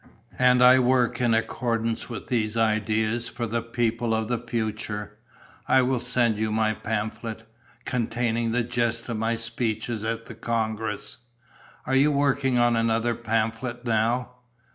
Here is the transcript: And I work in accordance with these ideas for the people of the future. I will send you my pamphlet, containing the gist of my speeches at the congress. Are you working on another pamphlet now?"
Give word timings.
And 0.39 0.63
I 0.63 0.79
work 0.79 1.21
in 1.21 1.35
accordance 1.35 2.09
with 2.09 2.25
these 2.25 2.57
ideas 2.57 3.29
for 3.29 3.45
the 3.45 3.61
people 3.61 4.15
of 4.15 4.29
the 4.29 4.39
future. 4.39 5.19
I 5.67 5.83
will 5.83 5.99
send 5.99 6.39
you 6.39 6.51
my 6.51 6.73
pamphlet, 6.73 7.43
containing 7.85 8.51
the 8.51 8.63
gist 8.63 9.07
of 9.09 9.17
my 9.17 9.35
speeches 9.35 10.03
at 10.03 10.25
the 10.25 10.33
congress. 10.33 11.19
Are 11.85 11.93
you 11.95 12.11
working 12.11 12.57
on 12.57 12.75
another 12.75 13.13
pamphlet 13.13 13.85
now?" 13.85 14.37